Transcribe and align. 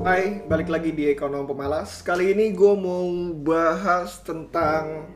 Hai, 0.00 0.40
balik 0.48 0.72
lagi 0.72 0.96
di 0.96 1.12
Ekonom 1.12 1.44
Pemalas. 1.44 2.00
Kali 2.00 2.32
ini 2.32 2.56
gue 2.56 2.72
mau 2.72 3.04
bahas 3.36 4.24
tentang 4.24 5.12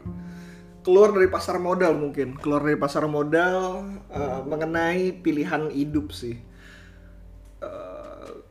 keluar 0.85 1.09
dari 1.09 1.25
pasar 1.25 1.57
modal 1.57 1.97
mungkin, 1.97 2.37
keluar 2.37 2.61
dari 2.61 2.77
pasar 2.77 3.09
modal 3.09 3.81
uh, 4.13 4.45
mengenai 4.45 5.25
pilihan 5.25 5.73
hidup 5.73 6.13
sih. 6.13 6.37
Uh, 7.65 8.45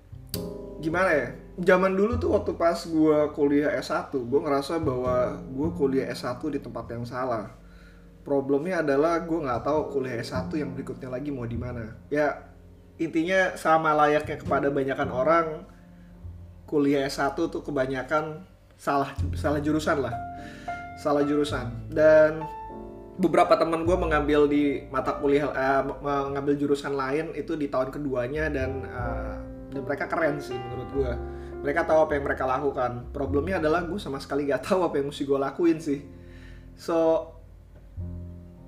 gimana 0.82 1.14
ya? 1.14 1.28
Zaman 1.62 1.94
dulu 1.94 2.18
tuh 2.18 2.34
waktu 2.34 2.58
pas 2.58 2.82
gue 2.82 3.18
kuliah 3.38 3.70
S1, 3.78 4.10
gue 4.18 4.40
ngerasa 4.42 4.82
bahwa 4.82 5.38
gue 5.38 5.70
kuliah 5.78 6.10
S1 6.18 6.42
di 6.50 6.58
tempat 6.58 6.98
yang 6.98 7.06
salah. 7.06 7.54
Problemnya 8.26 8.82
adalah 8.82 9.22
gue 9.22 9.38
nggak 9.38 9.70
tahu 9.70 10.02
kuliah 10.02 10.18
S1 10.18 10.50
yang 10.58 10.74
berikutnya 10.74 11.14
lagi 11.14 11.30
mau 11.30 11.46
di 11.46 11.62
mana. 11.62 11.94
Ya 12.10 12.50
intinya 12.98 13.54
sama 13.54 13.94
layaknya 13.94 14.42
kepada 14.42 14.74
banyakan 14.74 15.14
orang 15.14 15.48
kuliah 16.74 17.06
S1 17.06 17.38
tuh 17.38 17.62
kebanyakan 17.62 18.42
salah 18.74 19.14
salah 19.38 19.62
jurusan 19.62 20.02
lah. 20.02 20.18
Salah 20.98 21.22
jurusan. 21.22 21.70
Dan 21.94 22.42
beberapa 23.22 23.54
teman 23.54 23.86
gue 23.86 23.94
mengambil 23.94 24.50
di 24.50 24.90
mata 24.90 25.22
kuliah 25.22 25.54
uh, 25.54 25.86
mengambil 26.02 26.58
jurusan 26.58 26.98
lain 26.98 27.30
itu 27.38 27.54
di 27.54 27.70
tahun 27.70 27.94
keduanya 27.94 28.50
dan 28.50 28.82
uh, 28.90 29.38
dan 29.70 29.82
mereka 29.86 30.10
keren 30.10 30.42
sih 30.42 30.58
menurut 30.58 30.90
gue 30.90 31.12
mereka 31.62 31.86
tahu 31.86 32.10
apa 32.10 32.18
yang 32.18 32.26
mereka 32.26 32.44
lakukan. 32.50 32.92
Problemnya 33.14 33.62
adalah 33.62 33.86
gue 33.86 34.02
sama 34.02 34.18
sekali 34.18 34.50
gak 34.50 34.68
tahu 34.68 34.84
apa 34.84 35.00
yang 35.00 35.14
mesti 35.14 35.24
gue 35.24 35.40
lakuin 35.40 35.78
sih. 35.78 36.00
So 36.74 37.30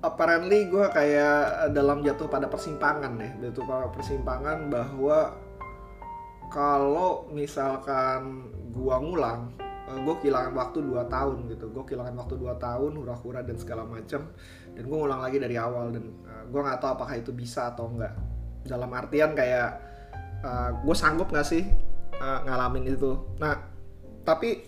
apparently 0.00 0.70
gue 0.70 0.86
kayak 0.94 1.74
dalam 1.74 2.00
jatuh 2.06 2.30
pada 2.30 2.46
persimpangan 2.46 3.18
deh 3.18 3.32
jatuh 3.48 3.64
pada 3.66 3.90
persimpangan 3.90 4.70
bahwa 4.70 5.34
kalau 6.50 7.26
misalkan 7.34 8.50
gue 8.70 8.96
ngulang 8.96 9.52
eh, 9.60 9.98
gue 10.02 10.14
kehilangan 10.22 10.52
waktu 10.54 10.78
2 10.82 11.06
tahun 11.10 11.36
gitu. 11.50 11.66
Gue 11.70 11.84
kehilangan 11.86 12.14
waktu 12.16 12.34
2 12.38 12.56
tahun 12.58 12.92
hura-hura 12.96 13.40
dan 13.42 13.56
segala 13.58 13.82
macam 13.86 14.30
dan 14.74 14.82
gue 14.84 14.96
ngulang 14.96 15.22
lagi 15.22 15.38
dari 15.40 15.56
awal 15.56 15.90
dan 15.94 16.04
uh, 16.28 16.44
gue 16.46 16.60
nggak 16.60 16.78
tahu 16.82 16.90
apakah 17.00 17.14
itu 17.16 17.32
bisa 17.32 17.72
atau 17.72 17.88
enggak 17.88 18.12
dalam 18.66 18.90
artian 18.92 19.32
kayak 19.32 19.80
uh, 20.44 20.70
gue 20.84 20.94
sanggup 20.98 21.32
nggak 21.32 21.46
sih 21.46 21.64
uh, 22.20 22.38
ngalamin 22.44 22.92
itu? 22.92 23.16
Nah 23.40 23.56
tapi 24.26 24.66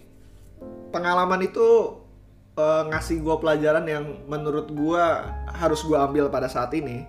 pengalaman 0.95 1.45
itu 1.45 1.99
uh, 2.59 2.83
ngasih 2.91 3.23
gue 3.23 3.37
pelajaran 3.39 3.85
yang 3.87 4.05
menurut 4.27 4.71
gue 4.71 5.05
harus 5.55 5.81
gue 5.85 5.99
ambil 5.99 6.31
pada 6.31 6.51
saat 6.51 6.73
ini 6.75 7.07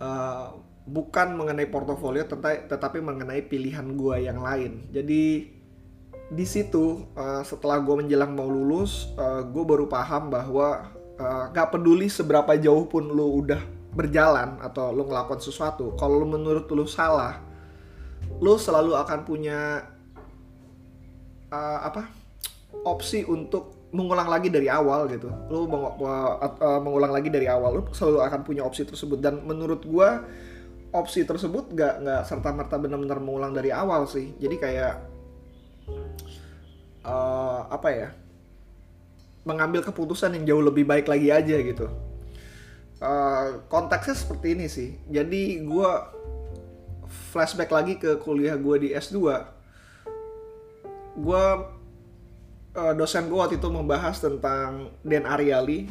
uh, 0.00 0.56
bukan 0.86 1.36
mengenai 1.36 1.68
portofolio 1.68 2.24
tetapi, 2.24 2.98
mengenai 3.00 3.44
pilihan 3.44 3.84
gue 3.96 4.16
yang 4.24 4.40
lain. 4.40 4.88
Jadi 4.92 5.50
di 6.30 6.46
situ 6.46 7.10
uh, 7.18 7.42
setelah 7.42 7.82
gue 7.82 8.06
menjelang 8.06 8.38
mau 8.38 8.46
lulus 8.46 9.10
uh, 9.18 9.42
gue 9.42 9.64
baru 9.66 9.90
paham 9.90 10.30
bahwa 10.30 10.94
uh, 11.18 11.50
gak 11.50 11.74
peduli 11.74 12.06
seberapa 12.06 12.54
jauh 12.54 12.86
pun 12.86 13.02
lu 13.02 13.42
udah 13.42 13.58
berjalan 13.90 14.54
atau 14.62 14.94
lu 14.94 15.10
ngelakukan 15.10 15.42
sesuatu 15.42 15.98
kalau 15.98 16.22
lu 16.22 16.30
menurut 16.30 16.70
lu 16.70 16.86
salah 16.86 17.42
lu 18.38 18.54
selalu 18.54 18.94
akan 18.94 19.26
punya 19.26 19.90
uh, 21.50 21.78
apa 21.82 22.06
opsi 22.86 23.26
untuk 23.26 23.90
mengulang 23.90 24.30
lagi 24.30 24.48
dari 24.48 24.70
awal 24.70 25.10
gitu. 25.10 25.26
Lu 25.50 25.66
meng 25.66 25.98
mengulang 26.82 27.10
lagi 27.10 27.26
dari 27.26 27.50
awal 27.50 27.82
lu 27.82 27.84
selalu 27.90 28.22
akan 28.22 28.40
punya 28.46 28.62
opsi 28.62 28.86
tersebut. 28.86 29.18
Dan 29.18 29.42
menurut 29.42 29.82
gua 29.82 30.22
opsi 30.90 31.22
tersebut 31.22 31.70
gak 31.74 32.02
nggak 32.02 32.22
serta 32.26 32.50
merta 32.50 32.76
benar-benar 32.76 33.22
mengulang 33.22 33.52
dari 33.54 33.70
awal 33.70 34.06
sih. 34.10 34.34
Jadi 34.38 34.56
kayak 34.58 34.94
uh, 37.06 37.66
apa 37.70 37.88
ya 37.90 38.08
mengambil 39.46 39.80
keputusan 39.80 40.36
yang 40.36 40.44
jauh 40.44 40.64
lebih 40.64 40.84
baik 40.84 41.08
lagi 41.08 41.32
aja 41.32 41.56
gitu. 41.60 41.88
Uh, 43.00 43.64
konteksnya 43.72 44.14
seperti 44.14 44.52
ini 44.52 44.66
sih. 44.68 44.98
Jadi 45.08 45.64
gua 45.64 46.12
flashback 47.32 47.72
lagi 47.72 47.96
ke 47.96 48.20
kuliah 48.20 48.54
gua 48.54 48.76
di 48.76 48.92
S2 48.92 49.18
gua 51.18 51.44
uh, 52.76 52.94
dosen 52.94 53.26
gue 53.26 53.38
waktu 53.38 53.58
itu 53.58 53.68
membahas 53.70 54.22
tentang 54.22 54.94
Dan 55.02 55.26
Ariely 55.26 55.90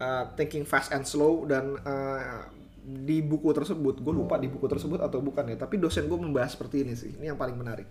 uh, 0.00 0.24
Thinking 0.36 0.64
Fast 0.64 0.92
and 0.92 1.04
Slow 1.04 1.44
dan 1.44 1.76
uh, 1.84 2.48
di 2.84 3.24
buku 3.24 3.48
tersebut 3.56 4.04
gue 4.04 4.12
lupa 4.12 4.36
di 4.36 4.52
buku 4.52 4.68
tersebut 4.68 5.00
atau 5.00 5.24
bukan 5.24 5.48
ya 5.48 5.56
tapi 5.56 5.80
dosen 5.80 6.04
gue 6.04 6.18
membahas 6.20 6.52
seperti 6.52 6.84
ini 6.84 6.92
sih 6.92 7.16
ini 7.16 7.32
yang 7.32 7.40
paling 7.40 7.56
menarik. 7.56 7.88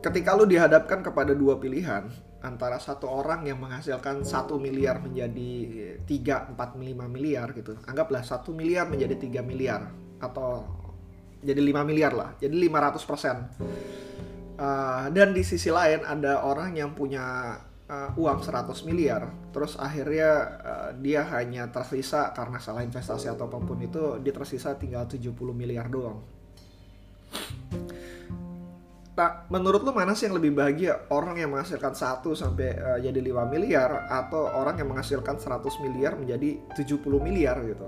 Ketika 0.00 0.32
lu 0.38 0.46
dihadapkan 0.46 1.02
kepada 1.02 1.34
dua 1.34 1.58
pilihan 1.58 2.06
antara 2.40 2.80
satu 2.80 3.10
orang 3.10 3.44
yang 3.44 3.60
menghasilkan 3.60 4.24
satu 4.24 4.56
miliar 4.56 5.02
menjadi 5.02 5.50
tiga 6.08 6.48
empat 6.48 6.78
lima 6.80 7.04
miliar 7.04 7.52
gitu 7.52 7.76
anggaplah 7.84 8.24
satu 8.24 8.56
miliar 8.56 8.88
menjadi 8.88 9.18
tiga 9.20 9.44
miliar 9.44 9.92
atau 10.22 10.64
jadi 11.40 11.60
5 11.60 11.88
miliar 11.88 12.12
lah 12.12 12.30
jadi 12.36 12.52
500 12.52 13.08
persen. 13.08 13.36
Uh, 14.60 15.08
dan 15.16 15.32
di 15.32 15.40
sisi 15.40 15.72
lain 15.72 16.04
ada 16.04 16.44
orang 16.44 16.76
yang 16.76 16.92
punya 16.92 17.56
uh, 17.90 18.14
uang 18.14 18.38
100 18.38 18.70
miliar, 18.86 19.26
terus 19.50 19.74
akhirnya 19.74 20.30
uh, 20.62 20.90
dia 20.94 21.26
hanya 21.34 21.66
tersisa 21.74 22.30
karena 22.30 22.62
salah 22.62 22.86
investasi 22.86 23.26
atau 23.26 23.50
apa 23.50 23.58
pun 23.58 23.82
itu, 23.82 24.22
dia 24.22 24.30
tersisa 24.30 24.78
tinggal 24.78 25.10
70 25.10 25.34
miliar 25.50 25.90
doang. 25.90 26.22
Nah, 29.18 29.44
menurut 29.52 29.82
lu 29.84 29.92
mana 29.92 30.14
sih 30.14 30.30
yang 30.30 30.38
lebih 30.38 30.54
bahagia? 30.56 31.10
Orang 31.12 31.36
yang 31.36 31.52
menghasilkan 31.52 31.92
1 31.92 32.24
sampai 32.32 32.78
uh, 32.78 32.98
jadi 33.02 33.18
5 33.20 33.52
miliar 33.52 34.06
atau 34.06 34.48
orang 34.48 34.78
yang 34.78 34.88
menghasilkan 34.94 35.36
100 35.36 35.60
miliar 35.82 36.14
menjadi 36.14 36.56
70 36.78 36.96
miliar 37.20 37.58
gitu? 37.66 37.84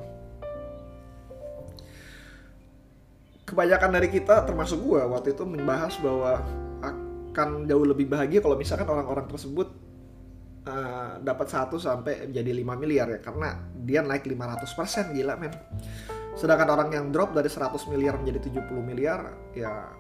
kebanyakan 3.52 3.90
dari 3.92 4.08
kita 4.08 4.48
termasuk 4.48 4.80
gue 4.80 5.00
waktu 5.12 5.36
itu 5.36 5.44
membahas 5.44 5.92
bahwa 6.00 6.40
akan 6.80 7.68
jauh 7.68 7.84
lebih 7.84 8.08
bahagia 8.08 8.40
kalau 8.40 8.56
misalkan 8.56 8.88
orang-orang 8.88 9.28
tersebut 9.28 9.68
uh, 10.66 11.18
dapat 11.22 11.46
1 11.50 11.70
sampai 11.78 12.14
menjadi 12.30 12.52
5 12.62 12.82
miliar 12.82 13.06
ya 13.10 13.20
karena 13.22 13.48
dia 13.82 14.00
naik 14.02 14.26
500% 14.26 15.16
gila 15.16 15.34
men. 15.38 15.54
Sedangkan 16.38 16.68
orang 16.72 16.88
yang 16.94 17.06
drop 17.12 17.36
dari 17.36 17.50
100 17.50 17.76
miliar 17.92 18.16
menjadi 18.16 18.48
70 18.48 18.72
miliar 18.80 19.20
ya 19.52 19.92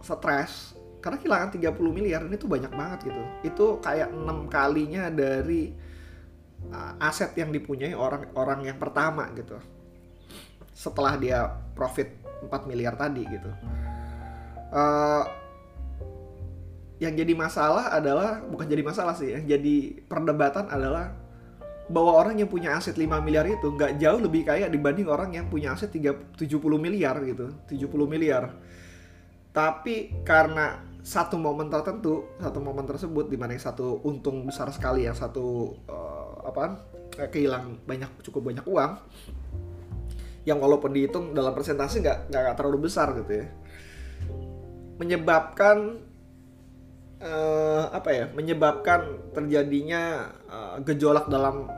stres 0.00 0.76
karena 1.00 1.16
kehilangan 1.16 1.50
30 1.56 1.80
miliar 1.96 2.20
ini 2.28 2.36
tuh 2.36 2.50
banyak 2.50 2.72
banget 2.72 2.98
gitu. 3.08 3.22
Itu 3.46 3.66
kayak 3.80 4.12
enam 4.12 4.50
kalinya 4.52 5.08
dari 5.08 5.72
uh, 6.68 6.92
aset 7.00 7.32
yang 7.40 7.48
dipunyai 7.48 7.96
orang-orang 7.96 8.68
yang 8.68 8.78
pertama 8.78 9.32
gitu. 9.32 9.56
Setelah 10.76 11.16
dia 11.16 11.48
profit 11.72 12.20
4 12.44 12.68
miliar 12.68 12.96
tadi 12.96 13.24
gitu. 13.24 13.50
Uh, 14.70 15.39
yang 17.00 17.16
jadi 17.16 17.32
masalah 17.32 17.96
adalah 17.96 18.44
bukan 18.44 18.68
jadi 18.68 18.84
masalah 18.84 19.16
sih, 19.16 19.32
yang 19.32 19.48
jadi 19.48 20.04
perdebatan 20.04 20.68
adalah 20.68 21.16
bahwa 21.90 22.12
orang 22.14 22.38
yang 22.38 22.46
punya 22.46 22.76
aset 22.76 22.94
5 22.94 23.08
miliar 23.24 23.48
itu 23.48 23.72
nggak 23.72 23.98
jauh 23.98 24.20
lebih 24.20 24.46
kaya 24.46 24.70
dibanding 24.70 25.08
orang 25.08 25.34
yang 25.34 25.48
punya 25.48 25.72
aset 25.74 25.90
3, 25.90 26.36
70 26.36 26.60
miliar 26.76 27.16
gitu, 27.24 27.56
70 27.66 27.88
miliar. 28.04 28.52
Tapi 29.50 30.22
karena 30.22 30.86
satu 31.00 31.40
momen 31.40 31.72
tertentu, 31.72 32.36
satu 32.38 32.60
momen 32.60 32.84
tersebut 32.84 33.26
di 33.26 33.40
mana 33.40 33.56
yang 33.56 33.64
satu 33.64 34.04
untung 34.06 34.44
besar 34.44 34.68
sekali, 34.70 35.08
yang 35.08 35.16
satu 35.16 35.74
uh, 35.88 36.46
apa 36.46 36.84
kehilang 37.32 37.80
banyak 37.88 38.12
cukup 38.22 38.52
banyak 38.52 38.62
uang, 38.68 38.92
yang 40.44 40.60
walaupun 40.60 40.92
dihitung 40.92 41.32
dalam 41.32 41.56
presentasi 41.56 42.04
nggak 42.04 42.28
nggak 42.28 42.54
terlalu 42.60 42.86
besar 42.86 43.16
gitu 43.16 43.44
ya 43.44 43.48
menyebabkan 45.00 45.96
uh, 47.20 47.84
apa 47.92 48.10
ya 48.10 48.24
menyebabkan 48.32 49.32
terjadinya 49.36 50.32
uh, 50.48 50.76
gejolak 50.82 51.28
dalam 51.28 51.68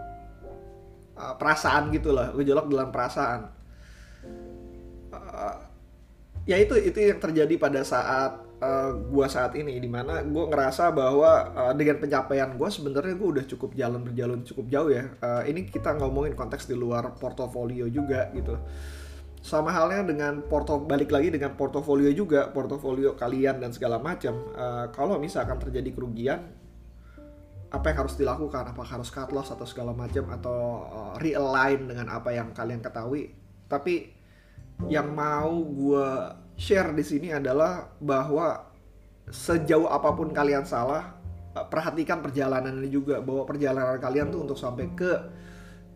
uh, 1.19 1.35
perasaan 1.37 1.91
gitulah 1.91 2.31
gejolak 2.35 2.67
dalam 2.71 2.89
perasaan. 2.95 3.41
Uh, 5.13 5.57
ya 6.49 6.59
itu 6.59 6.75
itu 6.79 6.99
yang 6.99 7.21
terjadi 7.23 7.55
pada 7.59 7.83
saat 7.87 8.43
uh, 8.63 8.91
gua 9.11 9.27
saat 9.31 9.55
ini 9.59 9.79
di 9.79 9.91
mana 9.91 10.23
gue 10.25 10.45
ngerasa 10.49 10.91
bahwa 10.91 11.53
uh, 11.53 11.73
dengan 11.77 12.01
pencapaian 12.03 12.51
gue 12.55 12.69
sebenarnya 12.71 13.15
gue 13.15 13.29
udah 13.39 13.45
cukup 13.47 13.71
jalan 13.77 14.01
berjalan 14.03 14.41
cukup 14.47 14.67
jauh 14.71 14.91
ya. 14.91 15.05
Uh, 15.21 15.43
ini 15.47 15.69
kita 15.69 15.95
ngomongin 15.99 16.35
konteks 16.39 16.67
di 16.71 16.75
luar 16.79 17.15
portofolio 17.19 17.87
juga 17.91 18.31
gitu 18.33 18.57
sama 19.43 19.75
halnya 19.75 20.07
dengan 20.07 20.39
porto 20.47 20.79
balik 20.79 21.11
lagi 21.11 21.35
dengan 21.35 21.59
portofolio 21.59 22.15
juga 22.15 22.47
portofolio 22.55 23.19
kalian 23.19 23.59
dan 23.59 23.75
segala 23.75 23.99
macam 23.99 24.39
uh, 24.55 24.87
kalau 24.95 25.19
misalkan 25.19 25.59
terjadi 25.59 25.91
kerugian 25.91 26.41
apa 27.73 27.89
yang 27.89 27.99
harus 28.05 28.15
dilakukan? 28.21 28.69
Apakah 28.69 29.01
harus 29.01 29.09
cut 29.09 29.33
loss 29.33 29.49
atau 29.49 29.65
segala 29.65 29.97
macam 29.97 30.29
atau 30.29 30.87
uh, 30.93 31.15
realign 31.17 31.89
dengan 31.89 32.13
apa 32.13 32.31
yang 32.31 32.53
kalian 32.53 32.85
ketahui? 32.85 33.33
Tapi 33.67 34.13
yang 34.93 35.09
mau 35.17 35.65
gue 35.65 36.07
share 36.61 36.93
di 36.93 37.01
sini 37.01 37.29
adalah 37.33 37.97
bahwa 37.97 38.69
sejauh 39.33 39.89
apa 39.89 40.13
pun 40.13 40.37
kalian 40.37 40.69
salah 40.69 41.17
uh, 41.57 41.65
perhatikan 41.65 42.21
perjalanan 42.21 42.77
ini 42.77 42.93
juga 42.93 43.25
bahwa 43.25 43.49
perjalanan 43.49 43.97
kalian 43.97 44.29
tuh 44.29 44.45
untuk 44.45 44.61
sampai 44.61 44.93
ke 44.93 45.13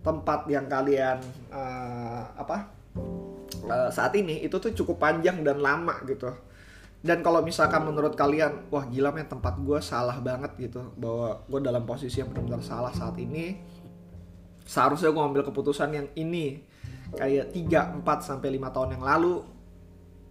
tempat 0.00 0.48
yang 0.48 0.64
kalian 0.72 1.20
uh, 1.52 2.24
apa 2.40 2.75
uh, 3.66 3.90
saat 3.90 4.14
ini 4.18 4.42
itu 4.42 4.56
tuh 4.56 4.72
cukup 4.72 5.02
panjang 5.02 5.42
dan 5.42 5.60
lama 5.60 6.00
gitu. 6.06 6.30
Dan 7.06 7.22
kalau 7.22 7.44
misalkan 7.44 7.86
menurut 7.86 8.18
kalian 8.18 8.66
wah 8.72 8.82
gila 8.88 9.14
men 9.14 9.30
tempat 9.30 9.60
gue 9.62 9.78
salah 9.78 10.18
banget 10.18 10.56
gitu. 10.58 10.90
Bahwa 10.98 11.44
gue 11.46 11.60
dalam 11.62 11.84
posisi 11.86 12.18
yang 12.18 12.32
benar-benar 12.32 12.64
salah 12.64 12.90
saat 12.90 13.14
ini 13.20 13.58
seharusnya 14.66 15.14
gue 15.14 15.22
ngambil 15.22 15.44
keputusan 15.46 15.90
yang 15.94 16.08
ini. 16.18 16.62
Kayak 17.06 17.54
3, 17.54 18.02
4 18.02 18.18
sampai 18.18 18.58
5 18.58 18.74
tahun 18.74 18.98
yang 18.98 19.04
lalu 19.06 19.38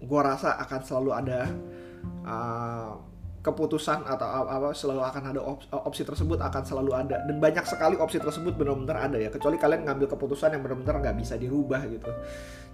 gue 0.05 0.21
rasa 0.21 0.59
akan 0.59 0.81
selalu 0.83 1.11
ada 1.15 1.41
uh, 2.27 2.91
keputusan 3.45 4.09
atau 4.09 4.25
apa 4.25 4.73
selalu 4.73 5.05
akan 5.05 5.23
ada 5.29 5.41
opsi, 5.85 6.01
tersebut 6.01 6.41
akan 6.41 6.63
selalu 6.65 6.97
ada. 6.97 7.21
Dan 7.29 7.37
banyak 7.37 7.61
sekali 7.69 7.93
opsi 8.01 8.17
tersebut 8.17 8.57
benar-benar 8.57 9.05
ada 9.05 9.21
ya 9.21 9.29
kecuali 9.29 9.61
kalian 9.61 9.85
ngambil 9.85 10.09
keputusan 10.17 10.57
yang 10.57 10.65
benar-benar 10.65 11.05
nggak 11.05 11.17
bisa 11.21 11.37
dirubah 11.37 11.85
gitu. 11.85 12.09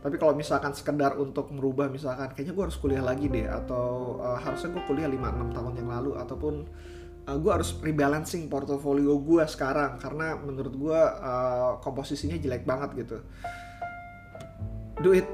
Tapi 0.01 0.15
kalau 0.15 0.33
misalkan 0.33 0.71
sekedar 0.71 1.19
untuk 1.19 1.51
merubah 1.51 1.91
misalkan 1.91 2.31
kayaknya 2.31 2.55
gue 2.55 2.63
harus 2.71 2.79
kuliah 2.79 3.03
lagi 3.03 3.27
deh 3.27 3.45
atau 3.45 4.17
uh, 4.17 4.39
harusnya 4.39 4.73
gue 4.73 4.83
kuliah 4.87 5.11
5-6 5.11 5.57
tahun 5.59 5.73
yang 5.77 5.89
lalu 5.91 6.11
ataupun 6.17 6.53
uh, 7.27 7.29
eh, 7.29 7.37
gue 7.37 7.51
harus 7.51 7.69
rebalancing 7.83 8.49
portofolio 8.49 9.19
gue 9.21 9.43
sekarang 9.45 9.99
karena 10.01 10.39
menurut 10.39 10.73
gue 10.73 11.01
uh, 11.19 11.77
komposisinya 11.83 12.39
jelek 12.39 12.63
banget 12.63 13.05
gitu. 13.05 13.17
Do 15.03 15.11
it 15.11 15.27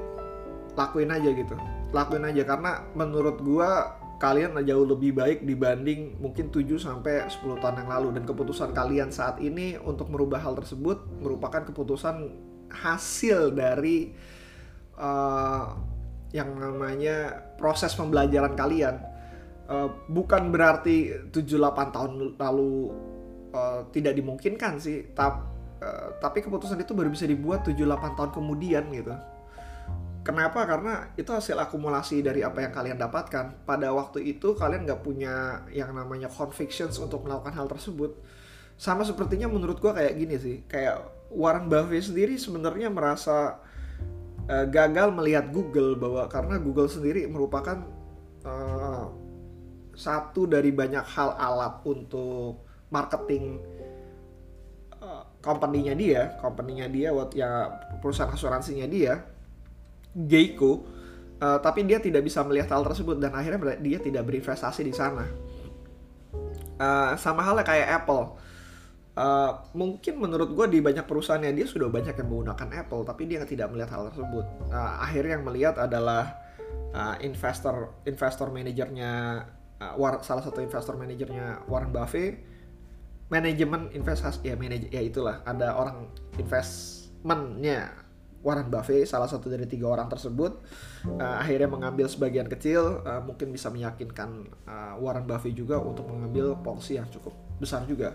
lakuin 0.74 1.14
aja 1.14 1.30
gitu. 1.30 1.54
Lakuin 1.94 2.26
aja 2.26 2.42
karena 2.44 2.84
menurut 2.92 3.40
gue 3.40 3.70
kalian 4.18 4.58
jauh 4.66 4.82
lebih 4.82 5.14
baik 5.14 5.46
dibanding 5.46 6.18
mungkin 6.18 6.50
7 6.50 6.66
sampai 6.78 7.30
10 7.30 7.62
tahun 7.62 7.86
yang 7.86 7.90
lalu. 7.90 8.08
Dan 8.18 8.26
keputusan 8.26 8.74
kalian 8.74 9.14
saat 9.14 9.38
ini 9.38 9.78
untuk 9.78 10.10
merubah 10.10 10.42
hal 10.42 10.58
tersebut 10.58 11.06
merupakan 11.22 11.62
keputusan 11.62 12.34
hasil 12.68 13.54
dari 13.54 14.12
uh, 14.98 15.64
yang 16.34 16.50
namanya 16.58 17.46
proses 17.56 17.94
pembelajaran 17.94 18.58
kalian. 18.58 18.98
Uh, 19.68 19.88
bukan 20.08 20.50
berarti 20.50 21.28
7-8 21.28 21.94
tahun 21.94 22.12
lalu 22.40 22.72
uh, 23.52 23.84
tidak 23.92 24.16
dimungkinkan 24.16 24.80
sih 24.80 25.12
tap, 25.12 25.44
uh, 25.84 26.16
tapi 26.24 26.40
keputusan 26.40 26.80
itu 26.80 26.96
baru 26.96 27.12
bisa 27.12 27.28
dibuat 27.28 27.68
7-8 27.68 28.16
tahun 28.16 28.30
kemudian 28.32 28.88
gitu 28.96 29.12
Kenapa? 30.28 30.68
Karena 30.68 31.08
itu 31.16 31.32
hasil 31.32 31.56
akumulasi 31.56 32.20
dari 32.20 32.44
apa 32.44 32.60
yang 32.60 32.68
kalian 32.68 33.00
dapatkan. 33.00 33.64
Pada 33.64 33.88
waktu 33.96 34.28
itu 34.28 34.52
kalian 34.52 34.84
nggak 34.84 35.00
punya 35.00 35.64
yang 35.72 35.96
namanya 35.96 36.28
convictions 36.28 37.00
untuk 37.00 37.24
melakukan 37.24 37.56
hal 37.56 37.64
tersebut. 37.64 38.12
Sama 38.76 39.08
sepertinya 39.08 39.48
menurut 39.48 39.80
gua 39.80 39.96
kayak 39.96 40.20
gini 40.20 40.36
sih. 40.36 40.56
Kayak 40.68 41.08
Warren 41.32 41.72
Buffett 41.72 42.12
sendiri 42.12 42.36
sebenarnya 42.36 42.92
merasa 42.92 43.56
uh, 44.52 44.66
gagal 44.68 45.16
melihat 45.16 45.48
Google 45.48 45.96
bahwa 45.96 46.28
karena 46.28 46.60
Google 46.60 46.92
sendiri 46.92 47.24
merupakan 47.24 47.88
uh, 48.44 49.08
satu 49.96 50.44
dari 50.44 50.76
banyak 50.76 51.08
hal 51.08 51.40
alat 51.40 51.80
untuk 51.88 52.68
marketing 52.92 53.64
uh, 55.00 55.24
company-nya 55.40 55.96
dia, 55.96 56.36
company-nya 56.36 56.92
dia, 56.92 57.16
ya 57.32 57.80
perusahaan 58.04 58.28
asuransinya 58.28 58.84
dia 58.84 59.37
Geico 60.18 60.82
uh, 61.38 61.58
tapi 61.62 61.86
dia 61.86 62.02
tidak 62.02 62.26
bisa 62.26 62.42
melihat 62.42 62.74
hal 62.74 62.82
tersebut 62.82 63.18
dan 63.22 63.34
akhirnya 63.34 63.78
dia 63.78 63.98
tidak 64.02 64.26
berinvestasi 64.26 64.82
di 64.82 64.94
sana. 64.94 65.26
Uh, 66.78 67.14
sama 67.18 67.42
halnya 67.42 67.66
kayak 67.66 68.02
Apple. 68.02 68.38
Uh, 69.18 69.50
mungkin 69.74 70.14
menurut 70.22 70.54
gue 70.54 70.78
di 70.78 70.78
banyak 70.78 71.02
perusahaannya 71.02 71.50
dia 71.50 71.66
sudah 71.66 71.90
banyak 71.90 72.14
yang 72.14 72.28
menggunakan 72.30 72.86
Apple 72.86 73.02
tapi 73.02 73.26
dia 73.26 73.42
tidak 73.42 73.70
melihat 73.74 73.98
hal 73.98 74.10
tersebut. 74.14 74.46
Uh, 74.70 74.94
akhirnya 75.02 75.38
yang 75.38 75.46
melihat 75.46 75.74
adalah 75.74 76.38
uh, 76.94 77.18
investor 77.22 77.98
investor 78.06 78.54
manajernya 78.54 79.42
uh, 79.82 79.94
war, 79.98 80.22
salah 80.22 80.42
satu 80.46 80.62
investor 80.62 80.94
manajernya 80.94 81.66
Warren 81.66 81.90
Buffett 81.90 82.46
manajemen 83.28 83.92
investasi 83.92 84.40
ya 84.40 84.56
manajer 84.56 84.88
ya 84.88 85.02
itulah 85.04 85.44
ada 85.44 85.76
orang 85.76 86.08
investmentnya 86.40 88.07
Warren 88.42 88.70
Buffett 88.70 89.04
salah 89.04 89.26
satu 89.26 89.50
dari 89.50 89.66
tiga 89.66 89.90
orang 89.90 90.06
tersebut 90.06 90.62
uh, 91.18 91.36
akhirnya 91.42 91.66
mengambil 91.66 92.06
sebagian 92.06 92.46
kecil 92.46 93.02
uh, 93.02 93.18
mungkin 93.18 93.50
bisa 93.50 93.66
meyakinkan 93.68 94.46
uh, 94.66 94.94
Warren 95.02 95.26
Buffett 95.26 95.58
juga 95.58 95.82
untuk 95.82 96.06
mengambil 96.06 96.54
porsi 96.62 96.96
yang 96.98 97.10
cukup 97.10 97.34
besar 97.58 97.82
juga. 97.84 98.14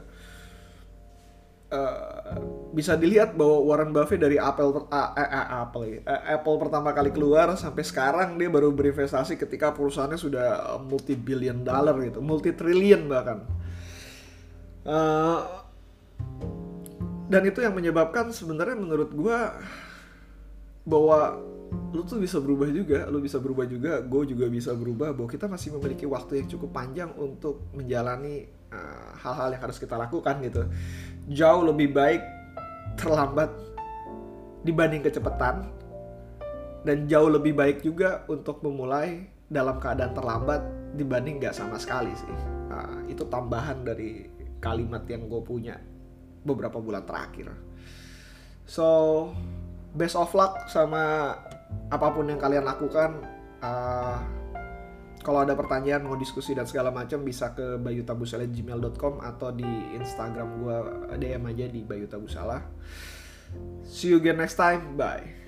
Uh, 1.74 2.38
bisa 2.70 2.94
dilihat 2.94 3.34
bahwa 3.34 3.66
Warren 3.66 3.90
Buffett 3.90 4.22
dari 4.22 4.38
Apple 4.38 4.86
uh, 4.94 4.94
uh, 4.94 5.66
Apple 5.66 6.06
uh, 6.06 6.22
Apple 6.30 6.62
pertama 6.62 6.94
kali 6.94 7.10
keluar 7.10 7.50
sampai 7.58 7.82
sekarang 7.82 8.38
dia 8.38 8.46
baru 8.46 8.70
berinvestasi 8.70 9.42
ketika 9.42 9.74
perusahaannya 9.74 10.22
sudah 10.22 10.78
multi 10.86 11.18
billion 11.18 11.66
dollar 11.66 11.98
gitu 12.06 12.22
multi 12.22 12.54
trillion 12.54 13.10
bahkan. 13.10 13.42
Uh, 14.84 15.64
dan 17.34 17.42
itu 17.50 17.66
yang 17.66 17.74
menyebabkan 17.74 18.30
sebenarnya 18.30 18.78
menurut 18.78 19.10
gue 19.10 19.38
bahwa 20.84 21.40
lu 21.94 22.02
tuh 22.06 22.22
bisa 22.22 22.38
berubah 22.38 22.70
juga, 22.70 23.08
lu 23.10 23.24
bisa 23.24 23.40
berubah 23.40 23.66
juga, 23.66 24.04
gue 24.04 24.24
juga 24.30 24.46
bisa 24.52 24.76
berubah, 24.76 25.16
bahwa 25.16 25.30
kita 25.30 25.50
masih 25.50 25.74
memiliki 25.78 26.06
waktu 26.06 26.44
yang 26.44 26.48
cukup 26.52 26.70
panjang 26.76 27.10
untuk 27.18 27.66
menjalani 27.74 28.46
eh, 28.70 29.10
hal-hal 29.24 29.50
uh, 29.50 29.54
yang 29.58 29.62
harus 29.64 29.78
kita 29.82 29.96
lakukan 29.98 30.42
gitu. 30.44 30.70
Jauh 31.32 31.64
lebih 31.66 31.96
baik 31.96 32.22
terlambat 33.00 33.50
dibanding 34.64 35.02
kecepatan, 35.02 35.72
dan 36.84 37.08
jauh 37.08 37.32
lebih 37.32 37.56
baik 37.56 37.82
juga 37.82 38.28
untuk 38.28 38.60
memulai 38.62 39.28
dalam 39.48 39.80
keadaan 39.80 40.12
terlambat 40.12 40.62
dibanding 41.00 41.40
nggak 41.40 41.56
sama 41.56 41.80
sekali 41.80 42.12
sih. 42.14 42.36
Uh, 42.70 43.02
itu 43.08 43.24
tambahan 43.28 43.82
dari 43.86 44.28
kalimat 44.60 45.04
yang 45.08 45.28
gue 45.28 45.42
punya 45.44 45.76
beberapa 46.44 46.80
bulan 46.80 47.08
terakhir. 47.08 47.52
So, 48.64 49.30
best 49.94 50.18
of 50.18 50.34
luck 50.34 50.68
sama 50.70 51.34
apa 51.90 52.08
pun 52.14 52.30
yang 52.30 52.42
kalian 52.42 52.66
lakukan. 52.66 53.22
Uh, 53.64 54.20
kalau 55.24 55.40
ada 55.40 55.56
pertanyaan 55.56 56.04
mau 56.04 56.20
diskusi 56.20 56.52
dan 56.52 56.68
segala 56.68 56.92
macam 56.92 57.24
bisa 57.24 57.56
ke 57.56 57.80
bayutabusala@gmail.com 57.80 59.24
atau 59.24 59.56
di 59.56 59.96
Instagram 59.96 60.60
gue 60.60 60.78
DM 61.16 61.44
aja 61.48 61.66
di 61.72 61.82
bayutabusala. 61.88 62.60
See 63.88 64.12
you 64.12 64.20
again 64.20 64.36
next 64.36 64.60
time. 64.60 65.00
Bye. 65.00 65.43